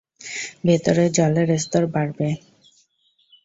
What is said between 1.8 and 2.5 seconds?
বাড়বে।